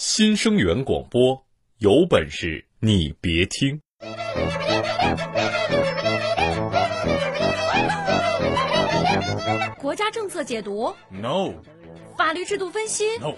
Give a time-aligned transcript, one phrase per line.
[0.00, 1.44] 新生源广播，
[1.78, 3.80] 有本事你别听。
[9.76, 11.52] 国家政策解读，No
[12.16, 13.34] 法律制度分析，No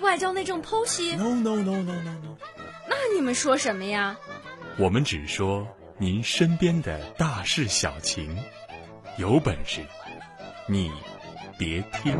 [0.00, 1.16] 外交内政剖析。
[1.16, 2.36] No No No No No No，
[2.86, 4.18] 那你们说什么呀？
[4.76, 5.66] 我们只说
[5.96, 8.36] 您身边的大事小情，
[9.16, 9.80] 有本事
[10.66, 10.92] 你
[11.58, 12.14] 别听。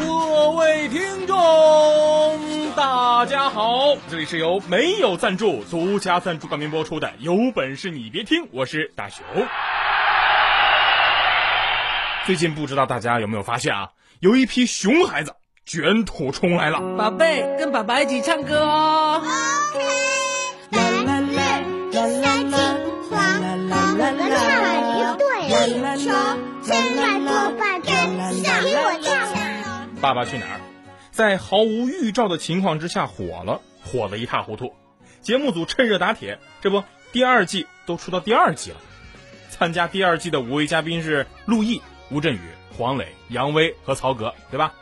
[0.00, 9.24] 各位听众，大家好，这里是由没有赞助、独家赞助冠名播出的《有本事你别听》，我是大熊。
[12.26, 15.36] 最近不知道大家有没有发现啊，有一批熊孩子
[15.66, 16.78] 卷土重来了。
[16.96, 19.22] 宝贝，跟爸爸一起唱歌哦。
[20.70, 21.20] 啦啦啦
[21.92, 22.76] 啦啦啦
[23.10, 23.18] 黄
[23.70, 24.28] 黄跟唱
[24.90, 25.24] 一对
[25.96, 26.10] 球，
[26.62, 27.94] 现在多半天，
[28.34, 28.44] 听
[28.76, 29.14] 我唱。
[30.02, 30.58] 《爸爸去哪儿》
[31.10, 34.74] 在毫无预兆的情况之下火了，火得一塌糊涂。
[35.22, 38.76] 节目组趁热打铁，这不，第二季都出到第二季了。
[39.48, 42.40] 参加第二季的五位嘉宾是陆毅、吴镇宇、
[42.76, 44.74] 黄磊、杨威和曹格，对吧？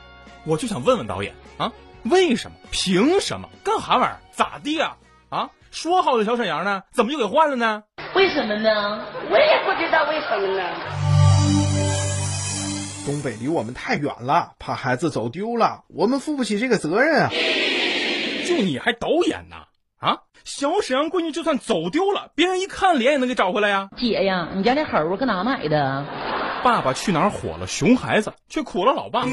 [0.45, 2.57] 我就想问问导演啊，为什么？
[2.71, 3.49] 凭什么？
[3.63, 4.21] 干啥玩意儿？
[4.33, 4.97] 咋地啊？
[5.29, 6.83] 啊，说好的小沈阳呢？
[6.93, 7.85] 怎么就给换了呢？
[8.15, 9.05] 为什么呢？
[9.31, 10.63] 我也不知道为什么呢。
[13.05, 17.31] 东北离我们太远了，怕孩子走丢了，我们负不起这个责任啊！
[18.49, 19.57] 就你还导演呢？
[20.01, 23.91] 啊，小沈阳闺女就算走丢了，别人一看脸也能给找回来呀。
[23.97, 26.05] 姐呀，你家那猴儿搁哪买的？
[26.63, 29.25] 爸爸去哪儿火了，熊孩子却苦了老爸。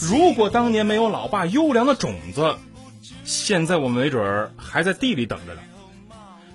[0.00, 2.56] 如果当年没有老爸优良的种子，
[3.24, 5.60] 现在我们没准儿还在地里等着呢。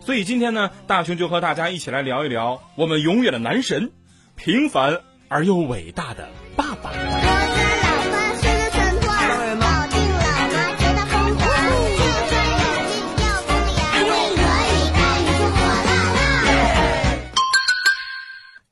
[0.01, 3.91] 所以今天呢，大雄就和大家一起来聊一聊我们永远的男神，
[4.35, 6.91] 平凡而又伟大的爸爸。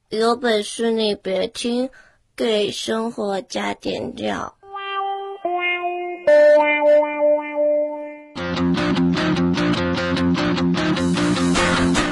[0.09, 1.89] 有本事你别听，
[2.37, 4.55] 给生活加点料。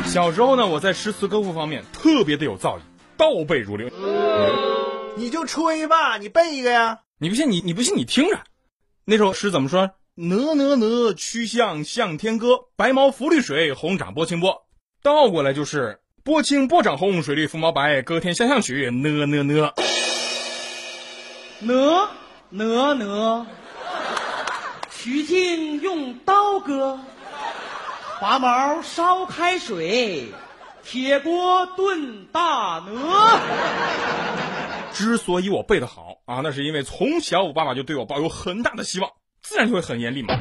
[0.08, 2.82] 小时候呢，我在诗词歌赋方面特别的有造诣，
[3.16, 3.88] 倒背如流。
[5.16, 7.02] 你就吹吧，你背一个呀。
[7.20, 8.40] 你不信你你不信你听着，
[9.06, 9.92] 那首诗怎么说？
[10.16, 14.66] 哪哪哪，曲项向天歌，白毛浮绿水，红掌拨清波。
[15.04, 19.74] 倒过来就是波清波掌红，水绿浮毛白，歌天向向曲，哪哪哪。
[21.66, 22.12] 哪
[22.50, 23.46] 哪哪，
[24.92, 27.00] 曲径用刀割，
[28.22, 30.32] 拔毛烧开水，
[30.84, 33.40] 铁锅炖大鹅。
[34.94, 39.12] 之所以我背得好啊，那是因为从小我爸爸就对我抱有很大的希望，
[39.42, 40.38] 自然就会很严厉嘛。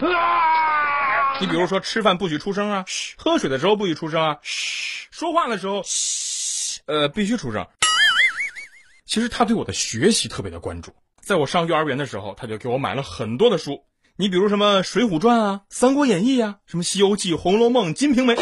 [1.40, 2.84] 你比如说吃饭不许出声啊，
[3.16, 4.36] 喝水的时候不许出声啊，
[5.10, 5.82] 说话的时候，
[6.84, 7.66] 呃，必须出声。
[9.06, 10.92] 其实他对我的学习特别的关注，
[11.26, 13.84] 在我上幼儿园的时候，他就给我买了很多的书。
[14.16, 18.34] 你比如什么《水浒传》啊，《三国演义》啊，什么《西游记》《红楼梦》《金瓶梅》。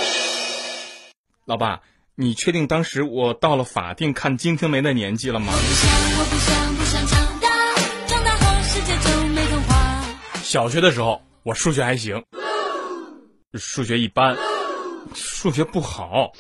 [1.45, 1.83] 老爸，
[2.17, 5.53] 你确定当时我到了法定看《金瓶梅》的年纪了吗？
[5.55, 7.49] 我不想不想长大，
[8.09, 10.05] 长大后世界就没童话。
[10.43, 12.25] 小学的时候，我数学还行，
[13.55, 14.37] 数学一般，
[15.15, 16.33] 数学不好，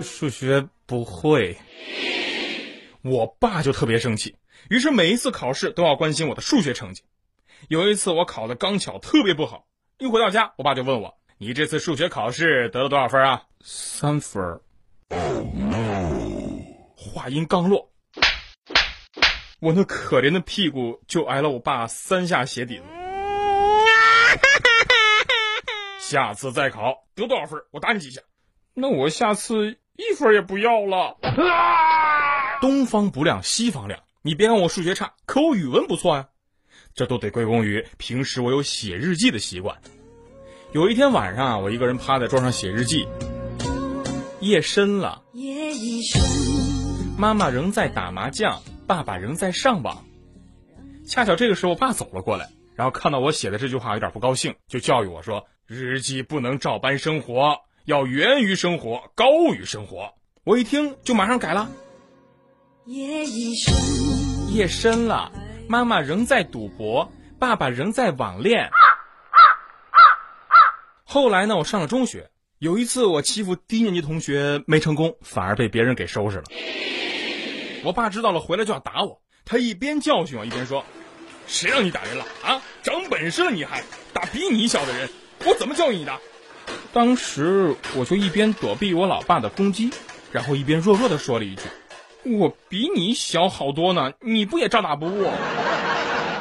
[0.00, 1.56] 数学不会。
[3.02, 4.36] 我爸就特别生气，
[4.68, 7.02] 于是每一次考试都要关心我的数学成绩。
[7.68, 9.66] 有一次我考的刚巧特别不好，
[9.98, 14.60] 一回到家，我爸就问我：“你这次数学考试得了多少分啊？”三分。
[16.96, 17.90] 话音刚落，
[19.60, 22.84] 我那可怜的屁股就挨了我爸三下鞋底子。
[26.00, 28.20] 下次再考得多少分，我打你几下。
[28.74, 31.18] 那我下次一分也不要了。
[31.22, 32.27] 啊
[32.60, 36.28] 东方不亮西方亮，你别看我数学差，可我语文不错呀、
[36.94, 39.76] 这都得归功于平时我有写日记的习惯。
[40.72, 43.06] 有一天晚上啊，我一个人趴在桌上写日记，
[44.40, 45.22] 夜深了，
[47.16, 50.04] 妈妈仍在打麻将，爸爸仍在上网。
[51.06, 60.12] 恰巧这个时候，我爸走了过来，然后看到我写的这句话，有点不高兴，就教育我说：“日记不能照搬生活，要源于生活，高于生活。”
[60.44, 61.70] 我一听就马上改了。
[62.88, 63.74] 夜已深，
[64.54, 65.30] 夜深了，
[65.68, 68.70] 妈妈仍在赌博，爸爸仍在网恋。
[71.04, 76.44] 后来呢，我上了中学，有一次我欺负低年级同学没成功，反而被别人给收拾了。
[77.84, 79.20] 我爸知道了，回来就要打我。
[79.44, 80.82] 他一边教训我，一边说
[81.46, 82.62] ：“谁让你打人了啊？
[82.82, 83.82] 长本事了你还
[84.14, 85.10] 打比你小的人？
[85.44, 86.18] 我怎么教育你的？”
[86.94, 89.90] 当时我就一边躲避我老爸的攻击，
[90.32, 91.64] 然后一边弱弱的说了一句
[92.36, 95.30] ：“我比你小好多呢，你不也照打不误？”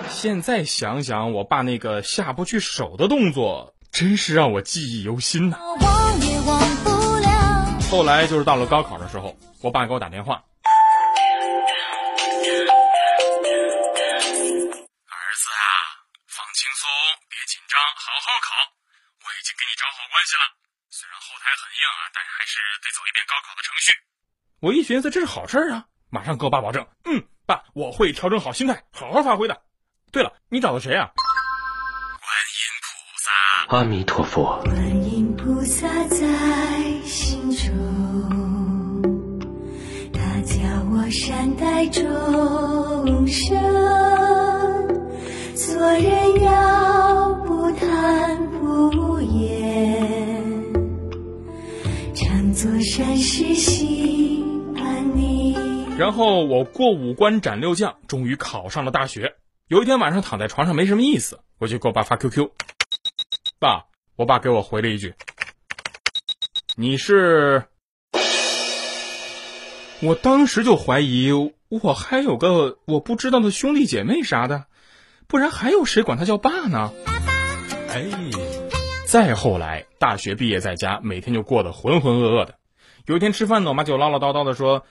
[0.10, 6.90] 现在想想，我爸那个下不去手的动作，真是让我记忆犹新呐、忘也忘不
[7.20, 7.30] 了。
[7.92, 10.42] 后来就是到了高考的时候，我爸给我打电话，儿
[15.36, 15.66] 子啊，
[16.28, 16.90] 放轻松，
[17.30, 18.56] 别紧张，好好考。
[19.22, 20.44] 我已经跟你找好关系了，
[20.90, 23.92] 虽然后台很硬啊，但还是得走一遍高考的程序。
[24.60, 29.62] 我一寻思，这是好事儿啊，马上给我爸保证，嗯，爸，我会调整好心态，好好发挥的。
[30.12, 31.12] 对了，你找的谁啊？
[32.18, 32.28] 观
[32.58, 32.88] 音菩
[33.20, 33.78] 萨。
[33.78, 34.60] 阿弥陀佛。
[34.64, 36.18] 观音菩萨在
[37.06, 37.70] 心中，
[40.12, 40.58] 他教
[40.92, 43.56] 我善待众生，
[45.56, 46.17] 做人
[55.98, 59.34] 然后我过五关斩六将，终于考上了大学。
[59.68, 62.52] 有一天晚上躺在床上没什么意思，我就给我爸发 QQ，
[63.60, 63.86] 爸，
[64.16, 65.16] 我爸给我回了一句
[66.78, 67.64] ：“你是……”
[70.00, 71.32] 我当时就怀疑
[71.68, 74.66] 我还有个我不知道的兄弟姐妹啥的，
[75.28, 76.94] 不然还有谁管他叫爸呢？
[77.90, 78.06] 哎，
[79.08, 82.60] 再后来大学毕业在家，每天就过得浑浑噩噩的。
[83.08, 84.86] 有一天吃饭呢，我妈就唠唠叨叨的说：“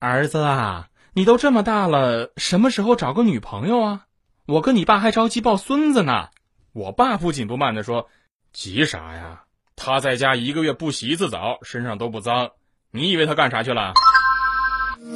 [0.00, 4.06] 儿子啊。”你都这么大了，什么时候找个女朋友啊？
[4.46, 6.28] 我跟你爸还着急抱孙子呢。
[6.72, 8.08] 我爸不紧不慢的说
[8.54, 9.42] ：“急啥呀？
[9.74, 12.50] 他在家一个月不洗一次澡，身上都不脏。
[12.92, 13.92] 你以为他干啥去了？”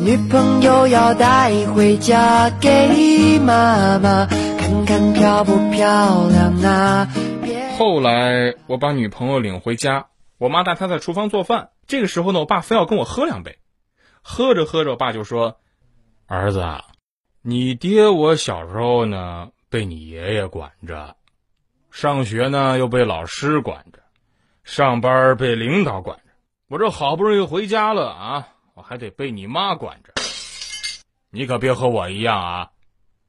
[0.00, 7.08] 女朋友要带回家给妈妈看看漂不漂亮啊。
[7.78, 10.06] 后来我把女朋友领回家，
[10.38, 11.68] 我妈带她在厨房做饭。
[11.86, 13.58] 这个时候呢，我爸非要跟我喝两杯。
[14.26, 15.60] 喝着喝着，我爸就说。
[16.26, 16.82] 儿子，啊，
[17.42, 21.14] 你爹我小时候呢被你爷爷管着，
[21.90, 24.00] 上学呢又被老师管着，
[24.64, 26.32] 上班被领导管着，
[26.68, 30.14] 我这好不容易回家了啊，我还得被你妈管着。
[31.30, 32.70] 你可别和我一样啊！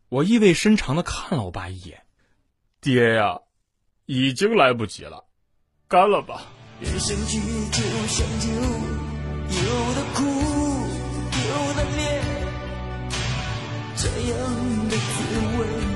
[0.07, 2.03] 我意味深长的看了我爸一眼，
[2.80, 3.41] 爹呀，
[4.06, 5.25] 已经来不及了，
[5.89, 6.44] 干了吧！
[6.80, 7.39] 人生剧
[7.71, 8.48] 就像酒，
[9.50, 10.54] 有的苦，
[11.67, 12.06] 我的脸。
[13.97, 14.38] 这样
[14.89, 15.17] 的滋
[15.57, 15.94] 味，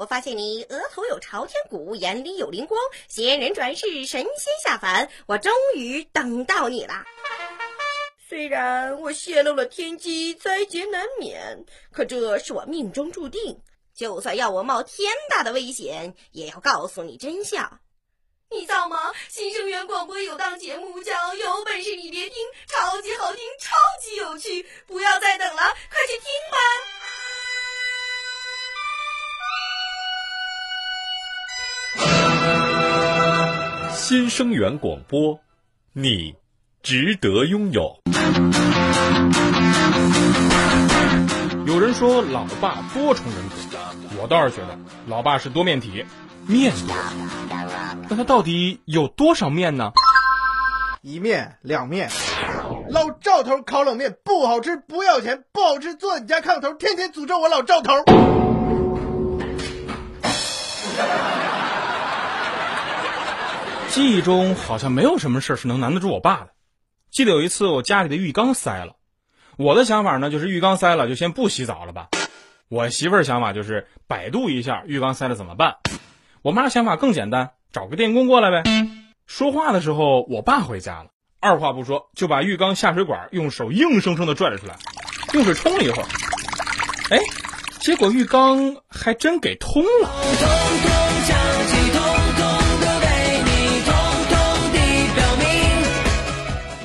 [0.00, 7.04] 我发现你额头有朝天骨，眼里有灵光，仙人转世，神仙下凡，我终于等到你了。
[8.26, 13.60] 虽然我泄露了天机，灾劫难免，可这是我命中注定。
[13.94, 17.78] 就算要我冒天大的危险，也要告诉你真相。
[18.48, 19.12] 你造吗？
[19.28, 22.42] 新生源广播有档节目叫《有本事你别听》，
[22.72, 26.89] 超级好听，超级有趣，不要再等了，快去听吧！
[34.10, 35.38] 新生源广播，
[35.92, 36.34] 你
[36.82, 38.00] 值得拥有。
[41.64, 43.36] 有人说老爸多重人
[43.70, 43.78] 格，
[44.20, 44.76] 我倒是觉得
[45.06, 46.04] 老爸是多面体，
[46.48, 46.96] 面多。
[48.08, 49.92] 那他到底有多少面呢？
[51.02, 52.10] 一面两面，
[52.88, 57.92] 老赵头烤冷面不好吃，不要钱，不好吃，坐你家炕头，天天诅咒我老赵头。
[63.90, 66.50] 记忆中好像没有什么事是能难得住我爸的。
[67.10, 68.94] 记得有一次我家里的浴缸塞了，
[69.56, 72.08] 我的想法呢就是浴缸塞了就先不洗澡了吧。
[72.68, 75.78] 我媳妇儿想法就是百度一下浴缸塞了怎么办。
[76.42, 78.62] 我妈想法更简单，找个电工过来呗。
[79.26, 84.78] 说话的时候，我爸回家了，二话不说就把浴缸下水管用手硬生生的拽了出来，
[85.34, 86.06] 用水冲了一会儿，
[87.10, 87.18] 哎，
[87.80, 90.10] 结果浴缸还真给通了。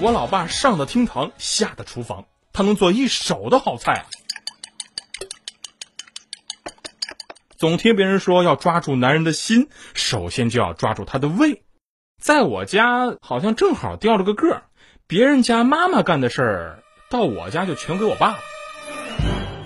[0.06, 4.06] 我老爸上的厅堂，下的厨房，他能做一手的好菜啊。
[7.58, 11.64] 总听别人说要抓住男人的心，首先就要抓住他的胃。
[12.22, 14.66] 在我家好像正好掉了个个儿，
[15.08, 18.38] 别人家妈妈干的事儿，到我家就全给我爸了。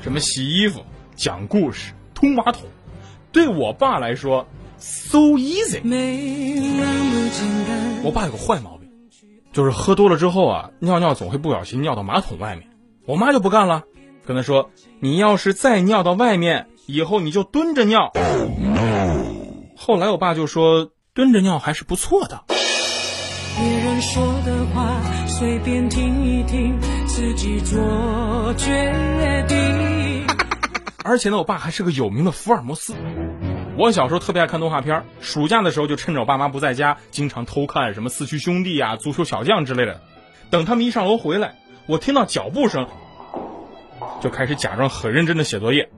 [0.02, 0.86] 什么洗衣服、
[1.18, 2.64] 讲故事、通马桶，
[3.34, 5.82] 对我爸来说 so easy。
[8.06, 8.79] 我爸有个坏毛病，
[9.52, 12.70] 就是喝多了之后啊，尿尿总会不小心尿到马桶外面。
[13.06, 13.84] 我妈就不干了，
[14.26, 14.70] 跟他说
[15.02, 18.12] ：“你要是再尿到外面，以后你就蹲着尿。”
[19.76, 22.44] 后来我爸就说：“蹲着尿还是不错的。”
[23.58, 30.28] 别人说的话随便听一听，自己做决定。
[31.04, 32.94] 而且呢，我爸还是个有名的福尔摩斯。
[33.80, 40.02] 我小时候特别爱看动画片，暑假的时候就趁着我爸妈不在家，经常偷看什么《四驱兄弟》啊、《足球小将》之类的。
[40.50, 41.56] 等他们一上楼回来，
[41.86, 42.90] 我听到脚步声，
[44.20, 45.90] 就开始假装很认真的写作业，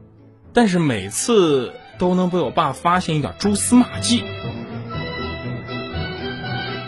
[0.53, 4.23] 但是每次都能被我爸发现一点蛛丝马迹。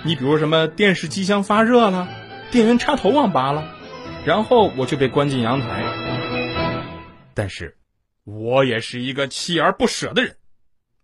[0.04, 2.08] 你比如什么电视机箱发热了，
[2.52, 3.68] 电源插头忘拔了，
[4.28, 5.84] 然后我就被关进阳台。
[7.34, 7.78] 但是，
[8.26, 10.36] 我也是一个锲而不舍的人，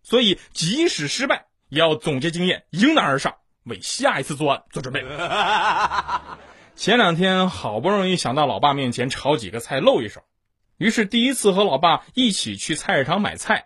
[0.03, 5.03] 所以即使失败，也要总结经验，迎难而上，为下一次作案做准备。
[6.75, 10.21] 前两天好不容易想到老爸面前炒几个菜露一手，
[10.77, 13.65] 于是第一次和老爸一起去菜市场买菜，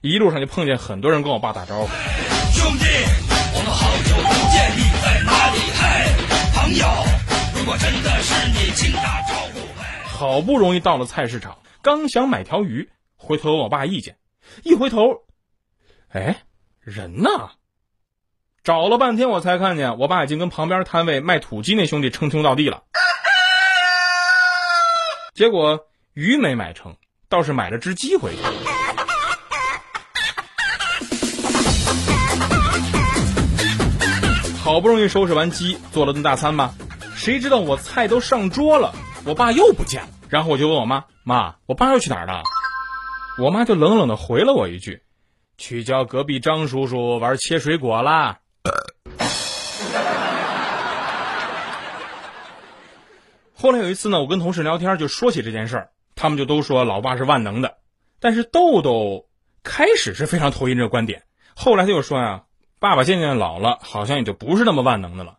[0.00, 1.88] 一路上就碰见很多人跟我爸打招呼。
[1.88, 2.84] 兄弟，
[3.52, 5.58] 我们好久不见，你在哪里？
[5.74, 6.14] 嗨，
[6.54, 6.86] 朋友，
[7.58, 9.66] 如果真的是你，请打招呼。
[10.06, 14.16] 好不容易到了菜市场，刚想买条鱼，回头问我爸意见，
[14.62, 15.25] 一回头，
[16.16, 16.38] 哎，
[16.80, 17.28] 人呢？
[18.64, 22.84] 找了半天我才看见，我爸已经跟旁边摊位卖土鸡那兄弟称兄道弟了。
[25.34, 26.96] 结果鱼没买成，
[27.28, 28.38] 倒是买了只鸡回去。
[34.56, 36.72] 好不容易收拾完鸡，做了顿大餐吧，
[37.14, 38.94] 谁知道我菜都上桌了，
[39.26, 40.08] 我爸又不见了。
[40.30, 42.42] 然后我就问我妈：“妈，我爸又去哪儿了？”
[43.38, 45.02] 我妈就冷冷的回了我一句
[45.58, 48.38] ：“去教隔壁张叔叔玩切水果啦。
[53.54, 57.78] ”后来有一次呢，我跟同事聊天就说起这件事儿，他们就都说老爸是万能的。
[58.20, 59.28] 但是豆豆
[59.62, 62.42] 开始是非常同意这个观点，后来他就说呀。
[62.78, 65.38] 爸爸渐渐老了，好像也就不是那么万能的了。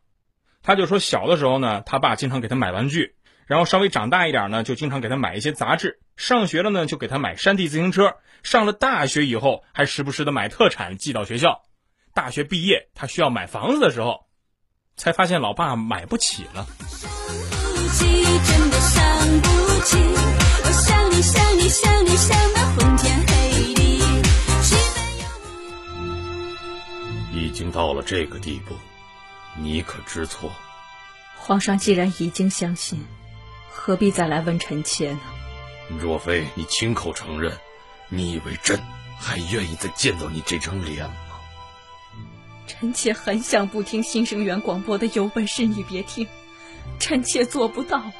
[0.63, 3.13] 他就说，小的时候呢，他爸经常给他买玩具，
[3.47, 5.99] 然后稍微长大一点呢，就经常给他买一些杂志。
[6.15, 8.17] 上学了呢，就给他买山地自行车。
[8.43, 11.63] 上了大学以后，还时不时的买特产寄到学校。
[12.13, 14.27] 大学毕业，他需要买房子的时候，
[14.95, 16.67] 才发现老爸买不起了。
[18.45, 19.47] 真的伤不
[19.83, 19.97] 起，
[20.63, 24.03] 我想你想你想你想到昏天黑地。
[27.33, 28.75] 已经到了这个地步，
[29.57, 30.51] 你可知错？
[31.35, 33.03] 皇上既然已经相信，
[33.79, 35.19] 何必再来问臣妾呢？
[35.99, 37.53] 若非你亲口承认，
[38.09, 38.77] 你以为朕
[39.17, 41.15] 还愿意再见到你这张脸吗？
[42.67, 46.27] 臣妾很想不听新生源广播的，有本事你别听，
[46.99, 48.11] 臣妾做不到啊！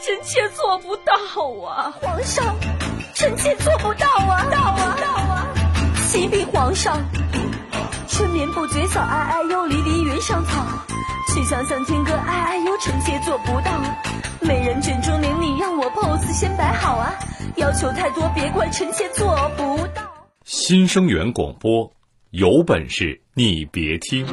[0.00, 1.12] 臣妾做不到
[1.66, 1.92] 啊！
[2.00, 2.56] 皇上，
[3.14, 4.46] 臣妾做不到啊！
[4.50, 5.48] 到啊到啊！
[6.08, 7.02] 启禀皇上。
[8.08, 10.93] 春眠不觉晓，哎哎呦，离离原上草。
[11.34, 13.72] 曲项向天歌，哎哎呦，臣妾做不到。
[14.40, 17.12] 美人卷中帘，你，让我 pose 先摆好啊。
[17.56, 20.02] 要求太多，别怪臣妾做不到。
[20.44, 21.90] 新生源广播，
[22.30, 24.24] 有本事你别听。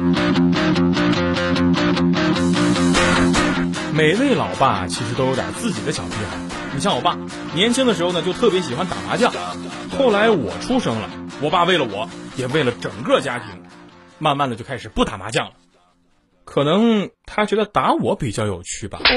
[3.92, 6.36] 每位老爸其实都有点自己的小癖好。
[6.72, 7.18] 你像我爸，
[7.52, 9.32] 年轻的时候呢，就特别喜欢打麻将。
[9.98, 13.48] 后来我出生了，我爸为了我，也为了整个家庭。
[14.20, 15.52] 慢慢的就开始不打麻将了，
[16.52, 19.00] 可能他觉得打我比较有趣吧。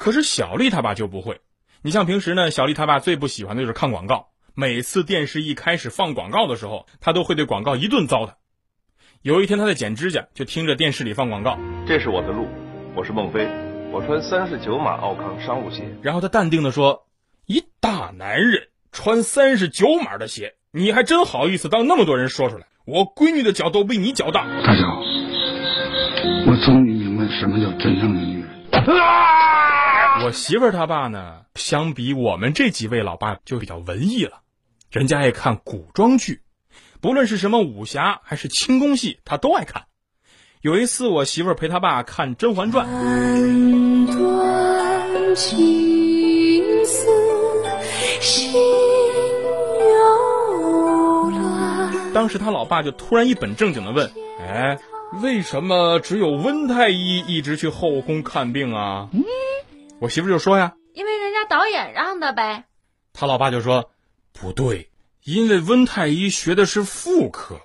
[0.00, 1.42] 可是小丽她爸就不会，
[1.82, 8.32] 你像平时呢，小丽她爸最不喜欢的就是看广告，每次电视一开始放广告的时候，他都会对广告一顿糟蹋。
[9.20, 12.48] 有一天他在剪指甲，就听着电视里放广告，这是我的路，
[12.96, 13.46] 我是孟非，
[13.92, 15.94] 我穿三十九码奥康商务鞋。
[16.00, 17.06] 然后他淡定的说
[17.44, 22.66] ：“一大男人。”穿三十九码的鞋，你还真好意思当那么多人说出来？
[22.84, 24.44] 我闺女的脚都比你脚大。
[24.66, 24.82] 大脚，
[26.48, 28.48] 我终于明白什么叫真正的女人。
[30.24, 34.40] 我媳妇儿她爸呢，相比我们这几位老爸就比较文艺了，
[34.90, 36.40] 人家爱看古装剧，
[37.00, 39.84] 不论是什么武侠还是轻功戏，他都爱看。
[40.60, 42.84] 有一次，我媳妇儿陪她爸看《甄嬛传》，
[44.18, 47.06] 断情丝
[52.14, 54.08] 当时他老爸就突然一本正经的问
[54.40, 54.78] ：“哎，
[55.20, 59.08] 为什么只有温太医一直去后宫看病啊？”
[60.00, 62.66] 我媳妇就说呀因为人家导演让的呗。
[63.12, 63.90] ：“他老爸就说
[64.32, 64.90] 不对，
[65.24, 67.56] 因为温太医学的是妇科。”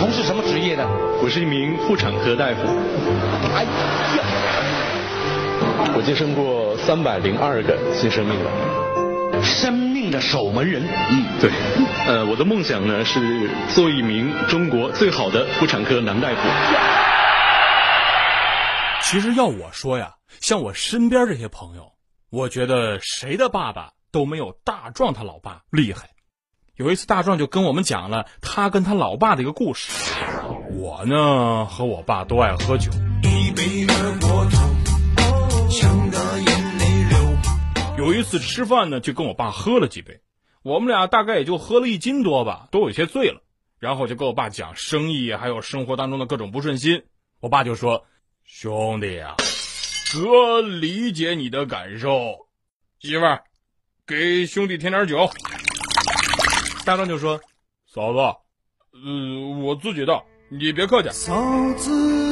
[0.00, 0.88] 从事什么职业的？
[1.22, 2.62] 我是一名妇产科大夫。
[3.54, 3.70] 哎呀，
[5.94, 8.77] 我接生过三百零二个新生命了。
[9.42, 10.82] 生命的守门人。
[10.86, 11.50] 嗯，对。
[12.06, 16.36] 呃，我的梦想呢是做一名中国最好的妇产科男大夫。
[19.02, 21.92] 其实要我说呀，像我身边这些朋友，
[22.30, 26.10] 我觉得谁的爸爸都没有大壮他老爸厉害。
[26.76, 29.90] 有一次，大壮就跟我们讲了他跟他老爸的一个故事。
[30.76, 32.90] 我呢和我爸都爱喝酒，
[37.98, 40.20] 有一次吃饭呢就跟我爸喝了几杯，
[40.62, 43.42] 我们俩大概也就喝了一斤多吧，都有些醉了。
[43.80, 47.02] 然后就跟我爸讲生意还有生活当中的各种不顺心。
[47.40, 48.06] 我爸就说
[48.46, 49.34] ：“兄弟呀、
[50.12, 52.46] 哥理解你的感受，
[53.00, 53.42] 媳妇儿，
[54.06, 55.28] 给兄弟添点酒。”
[56.86, 57.40] 大壮就说
[57.84, 61.34] ：“嫂子，呃，我自己倒，你别客气。”嫂
[61.74, 62.27] 子，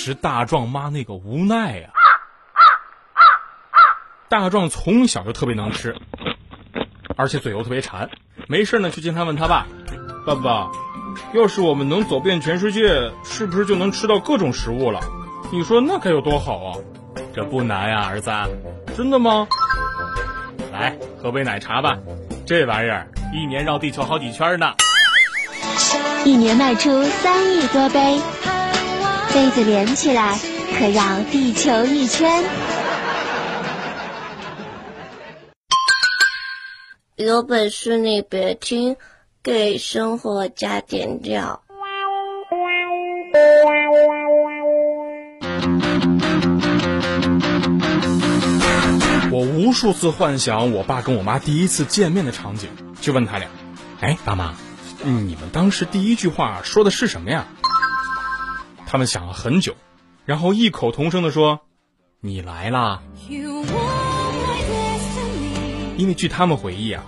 [0.00, 1.90] 时大壮妈那个无奈呀、
[4.30, 5.94] 大壮从小就特别能吃，
[7.18, 8.08] 而且嘴又特别馋，
[8.48, 9.66] 没事呢就经常问他爸
[10.24, 10.70] ：“爸爸，
[11.34, 15.00] 要是我们能走遍全世界，是不是就能吃到各种食物了？
[15.52, 16.78] 你说那该有多好啊！”
[17.36, 18.32] 这不难呀，儿子。
[18.96, 19.48] 真的吗？
[20.72, 21.98] 来，喝杯奶茶吧，
[22.46, 24.72] 这玩意儿一年绕地球好几圈呢。
[26.24, 28.18] 一年卖出三亿多杯，
[29.32, 30.38] 杯子连起来
[30.78, 32.44] 可绕地球一圈。
[37.14, 38.96] 有本事你别听，
[39.42, 41.62] 给生活加点料。
[49.30, 52.68] 我无数次幻想我爸跟我妈第一次见面的场景，
[53.00, 53.48] 就问他俩
[54.00, 54.54] ：“哎，爸妈，
[55.04, 57.46] 你们当时第一句话说的是什么呀？”
[58.90, 59.76] 他们想了很久，
[60.24, 61.60] 然后异口同声的说
[62.18, 63.00] ：“你来啦！”
[65.96, 67.04] 因为据他们回忆啊，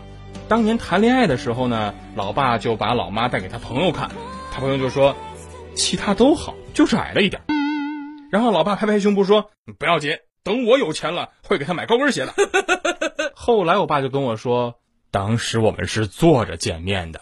[0.47, 4.13] 当年谈恋爱的时候呢，老爸就把老妈带给他朋友看，
[4.53, 5.17] 他朋友就说
[5.75, 7.43] ：“其他都好，就是矮了一点。”
[8.31, 12.33] 然后老爸拍拍胸脯说：“不要紧，等我有钱了，会给他买高跟鞋的。
[13.35, 14.79] ”后来我爸就跟我说，
[15.11, 17.21] 当时我们是坐着见面的，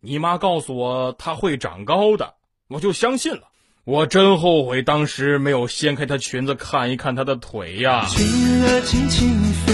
[0.00, 2.36] 你妈告诉我他会长高的，
[2.70, 3.42] 我就相信了。
[3.90, 8.04] 我真后悔当时没有掀开她裙子看一看她的腿呀。
[8.04, 9.72] 轻轻飞，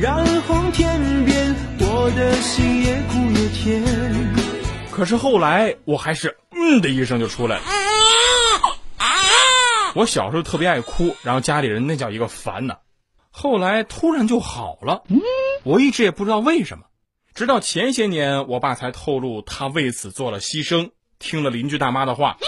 [0.00, 3.84] 染红天边，我的心也苦也甜。
[4.90, 7.64] 可是后来我还是嗯的一声就出来了。
[9.94, 12.78] 我小时候特别爱哭，然后家里人那叫一个烦呐。
[13.28, 15.02] 后来突然就好了，
[15.64, 16.84] 我一直也不知道为什么，
[17.34, 22.38] 直到前些年我爸才透露他为此做了牺牲，听了邻居大妈的话，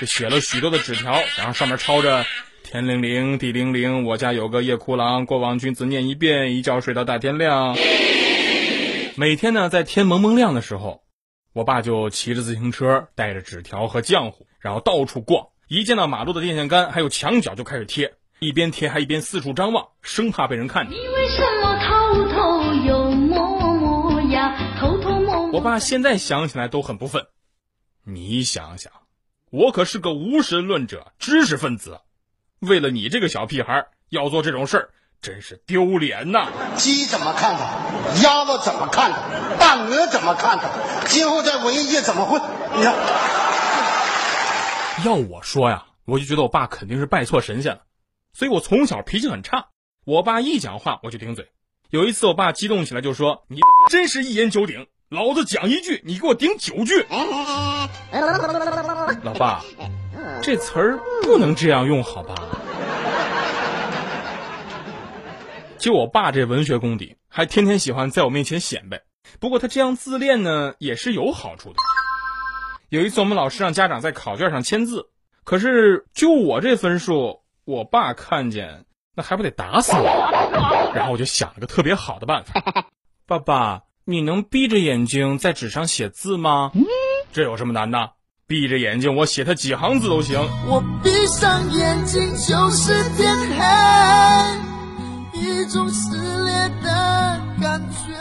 [0.00, 2.24] 就写了许多的纸条，然后上面抄着
[2.64, 7.76] “天灵灵，地灵灵，我家有个夜哭郎，过往君子念一遍，一觉睡到大天亮。”
[9.16, 11.02] 每天呢，在天蒙蒙亮的时候，
[11.52, 15.46] 我爸就骑着自行车，带着纸条和浆糊，然后到处逛。
[15.68, 20.98] 一见到马路的电线杆还有墙角就开始贴，一边贴还一边四处张望，生怕被人看见。
[20.98, 24.76] 你为什么偷偷又摸摸呀？
[24.80, 25.52] 偷偷摸摸。
[25.52, 27.26] 我爸现在想起来都很不忿。
[28.04, 28.92] 你想想，
[29.50, 32.00] 我可是个无神论者、知识分子，
[32.60, 36.48] 为了你这个小屁孩要做这种事儿，真是丢脸呐！
[36.76, 38.22] 鸡怎么看他？
[38.22, 39.56] 鸭子怎么看他？
[39.58, 40.70] 大鹅怎么看他？
[41.06, 42.40] 今后在文艺界怎么混？
[42.76, 42.94] 你看。
[45.04, 47.82] 要我说呀，我就觉得我爸肯定是拜错神仙了，
[48.32, 49.68] 所以我从小脾气很差。
[50.04, 51.50] 我爸一讲话我就顶嘴。
[51.90, 57.06] 有一次我爸激动起来就说：“你真是一言九鼎，老子讲一句，你给我顶九句。”
[59.22, 59.62] 老爸，
[60.42, 62.34] 这词儿不能这样用，好吧？
[65.78, 69.02] 就我爸这文学功底，还天天喜欢在我面前显摆。
[69.38, 71.76] 不过他这样自恋呢，也是有好处的。
[72.88, 75.10] 有一次，我们老师让家长在考卷上签字，
[75.44, 80.92] 可是就我这分数，我爸看见那还不得打死我？
[80.94, 82.86] 然后我就想了个特别好的办法，
[83.26, 86.72] 爸爸，你能闭着眼睛在纸上写字吗？
[87.32, 88.10] 这有什么难的？
[88.46, 90.38] 闭着眼睛，我写他几行字都行。
[90.66, 93.34] 我闭上眼睛就是天
[95.32, 98.12] 黑，一种撕裂的感觉。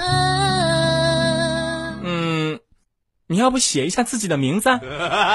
[2.05, 2.61] 嗯，
[3.27, 4.69] 你要不写一下自己的名字？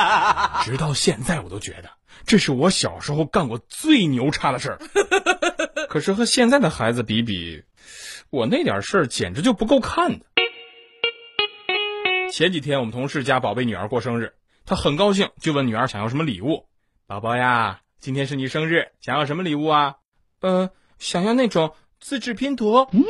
[0.65, 1.91] 直到现在，我都觉得
[2.25, 4.79] 这是我小时候干过最牛叉的事儿。
[5.91, 7.65] 可是和现在的孩子比比，
[8.31, 10.25] 我那点事儿简直就不够看的。
[12.33, 16.67] 前几天我们同事家宝贝女儿过生日，她很高兴，就问女儿想要什么礼物。
[17.07, 19.97] 宝宝呀，今天是你生日，想要什么礼物啊？
[20.41, 22.87] 呃，想要那种自制拼图。
[22.93, 23.05] 嗯，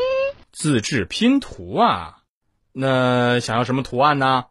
[0.53, 2.19] 自制拼图啊？
[2.73, 4.47] 那想要什么图案呢？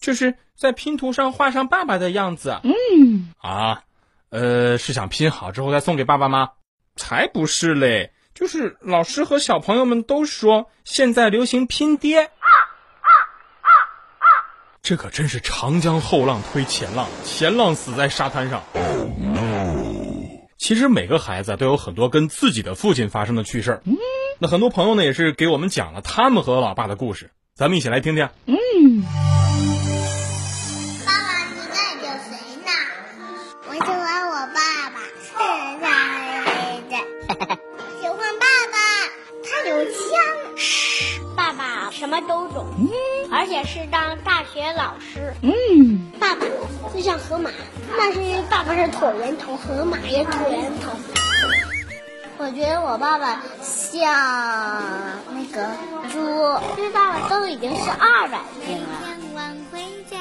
[0.00, 2.60] 就是在拼图上画上爸爸的样子。
[2.62, 3.84] 嗯，啊，
[4.30, 6.52] 呃，是想拼好之后再送给爸爸吗？
[6.94, 8.12] 才不是嘞！
[8.34, 12.30] 就是老师和小朋友们都说现在流行拼爹。
[14.86, 18.62] 这可真是长江后浪推前浪，前浪死在沙滩上。
[20.56, 23.82] 其实每个孩子都有很多跟自己的父亲发生的趣事儿。
[24.38, 28.28] 那很多朋友呢也是给我们讲了他们和老爸的故事，咱们一起来听听。
[28.46, 29.02] 嗯，
[43.36, 45.34] 而且是当大学老师。
[45.42, 46.46] 嗯，爸爸
[46.94, 47.50] 就像河马，
[47.94, 50.90] 那是因为爸爸是椭圆头，河马也椭圆头。
[52.38, 54.10] 我觉得我爸爸像
[55.34, 55.68] 那个
[56.10, 56.18] 猪，
[56.78, 58.88] 因为爸爸都已经是二百斤了。
[59.34, 60.16] 晚回家，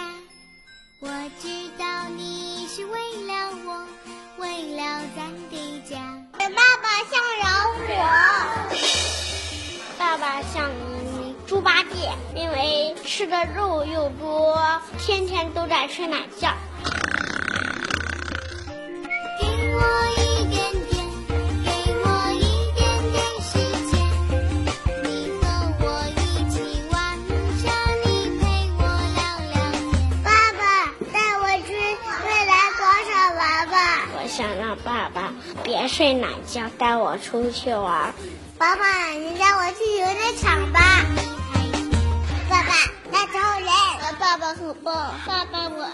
[0.99, 1.07] 我
[1.41, 1.47] 知
[1.77, 1.85] 道
[2.17, 3.85] 你是为了我，
[4.39, 5.95] 为了咱的家。
[6.37, 7.45] 爸爸像老
[7.79, 7.85] 虎，
[9.97, 10.69] 爸爸像
[11.47, 14.59] 猪八戒，因为吃的肉又多，
[14.97, 16.51] 天天都在睡懒觉。
[19.39, 19.79] 给我
[20.17, 20.57] 一点
[20.89, 21.05] 点，
[21.63, 21.69] 给
[22.03, 22.41] 我一
[22.73, 22.81] 点
[23.11, 23.49] 点时
[23.91, 23.93] 间，
[25.03, 25.43] 你和
[25.81, 26.55] 我一起
[26.91, 26.95] 玩
[27.61, 27.63] 耍，
[28.03, 28.07] 你
[28.39, 28.43] 陪
[28.79, 28.81] 我
[29.13, 29.17] 聊
[29.53, 30.23] 聊天。
[30.23, 30.59] 爸爸
[31.13, 31.69] 带我去
[32.25, 33.75] 未来广场玩吧。
[34.17, 35.31] 我想让爸爸
[35.63, 38.13] 别睡懒觉，带我出去玩。
[38.57, 40.81] 爸爸，你带我去游乐场吧。
[44.25, 45.13] 爸爸，很棒。
[45.23, 45.84] 爸爸，我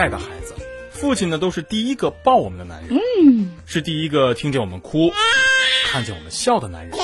[0.00, 0.54] 代的孩子，
[0.90, 2.98] 父亲呢都是第一个抱我们的男人，
[3.66, 5.12] 是第一个听见我们哭、
[5.92, 6.98] 看见我们笑的男人，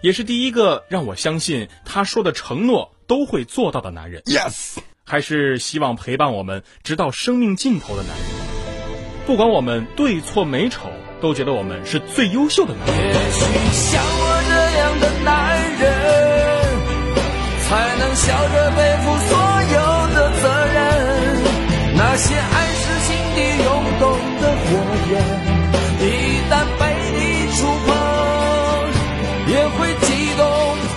[0.00, 4.22] 也是第一个让我相信他说的承诺都会做到的男人。
[4.22, 8.26] Yes，还是希望陪伴我们直到生命尽头的男人。
[9.26, 13.08] 不管我们对错美丑，都觉得我们是最优秀的男人。
[13.08, 13.40] 也许
[13.72, 15.90] 像我这样的男人，
[17.66, 19.13] 才能笑着背负
[22.14, 24.68] 那些爱是心底涌动的火
[25.10, 25.18] 焰，
[25.98, 26.06] 一
[26.48, 27.92] 旦被你触碰，
[29.48, 30.46] 也会激动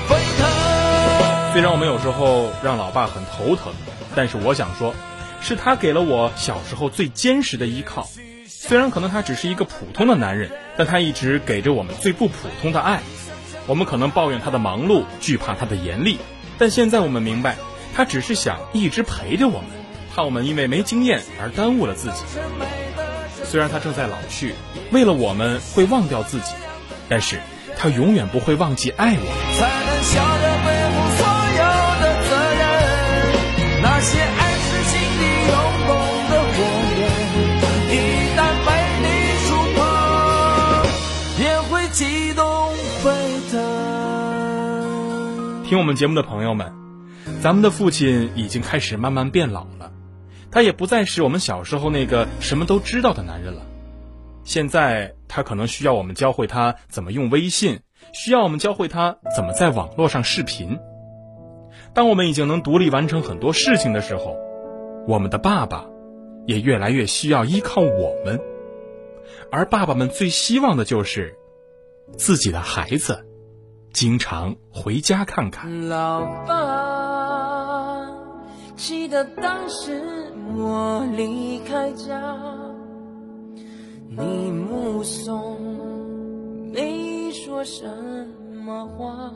[0.08, 1.54] 沸腾。
[1.54, 3.74] 虽然我们有时候让老爸很头疼，
[4.16, 4.94] 但是我想说，
[5.42, 8.08] 是他给了我小时候最坚实的依靠。
[8.46, 13.02] 虽然可能他只是一个普通的男人，但他一直给着我们最不普通的爱。
[13.66, 16.20] 我们可能抱怨他的忙碌，惧怕他的严厉，
[16.60, 17.56] 但现在我们明白，
[17.96, 19.70] 他只是想一直陪着我们，
[20.24, 22.24] 我们因为没经验而耽误了自己。
[23.44, 24.56] 虽然他正在老去，
[24.92, 26.54] 为了我们会忘掉自己，
[27.08, 27.40] 但是
[27.78, 29.28] 他永远不会忘记爱我们。
[29.58, 31.26] 才能笑着背负所
[31.58, 31.64] 有
[32.02, 32.62] 的责任。
[33.82, 35.54] 那些爱是心底涌
[35.88, 35.90] 动
[36.30, 36.58] 的火
[36.98, 37.02] 焰，
[37.94, 37.96] 一
[38.36, 38.70] 旦被
[39.04, 39.06] 你
[39.48, 39.80] 触碰，
[41.42, 42.44] 也会激动
[43.02, 43.06] 沸
[43.52, 43.56] 腾。
[45.64, 46.74] 听我们节目的朋友们，
[47.42, 49.92] 咱们的父亲已经开始慢慢变老了，
[50.58, 53.62] 他也不再是我们小时候那个什么都知道的男人了。
[54.44, 60.80] 现在他可能需要我们教会他怎么用微信，需要我们教会他怎么在网络上视频。
[61.94, 64.36] 当我们已经能独立完成很多事情的时候，
[65.08, 65.86] 我们的爸爸
[66.48, 68.42] 也越来越需要依靠我们。
[69.52, 71.36] 而爸爸们最希望的就是
[72.18, 73.28] 自己的孩子
[73.94, 75.88] 经常回家看看。
[75.88, 76.77] 老爸，
[78.78, 80.00] 记得当时
[80.56, 82.38] 我离开家，
[84.16, 85.58] 你目送，
[86.72, 87.86] 没说什
[88.54, 89.34] 么话。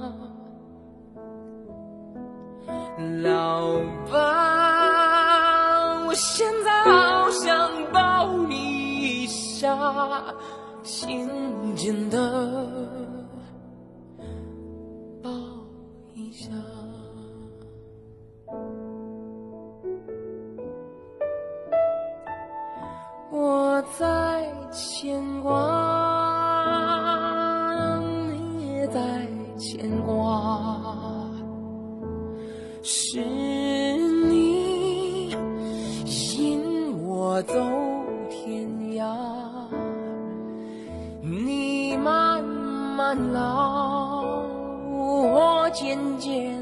[3.23, 3.79] 老
[4.11, 9.75] 爸，我现在好想抱你一下，
[10.83, 11.27] 紧
[11.75, 12.67] 紧的
[23.41, 25.49] 我在牵挂，
[28.37, 29.01] 你也在
[29.57, 31.27] 牵挂。
[32.83, 33.19] 是
[34.27, 35.31] 你
[36.37, 37.55] 引我走
[38.29, 39.07] 天涯，
[41.23, 44.45] 你慢慢老，
[44.87, 46.60] 我渐渐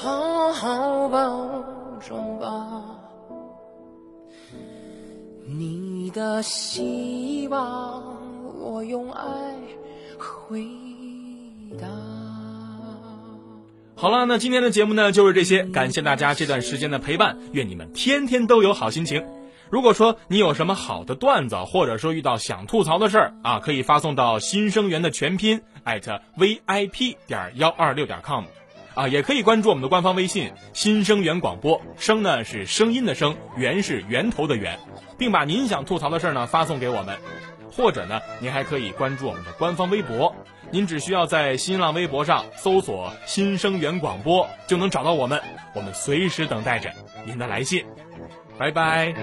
[0.00, 1.64] 好好保
[2.06, 2.84] 重吧。
[5.44, 8.00] 你的希望，
[8.60, 9.24] 我用爱
[10.16, 10.64] 回
[11.80, 11.88] 答。
[13.96, 19.26] 好了，那今天的节目呢就是这些，感谢大家这段时间的陪伴，愿你们天天都有好心情。
[19.68, 28.44] 如果说你有什么好的段子，或者说遇到想吐槽的事儿啊，可以发送到新生源的全拼艾特 vip 点幺二六点 com，
[28.98, 34.76] 啊，也可以关注我们的官方微信新生源广播，声呢是声音的声，源是源头的源，
[35.16, 37.16] 并把您想吐槽的事儿呢发送给我们，
[37.70, 40.34] 或者呢，您还可以关注我们的官方微博。
[40.72, 45.40] 您只需要在新浪微博上搜索“新生源广播”，就能找到我们。
[45.74, 46.90] 我们随时等待着
[47.24, 47.86] 您的来信。
[48.58, 49.14] 拜拜。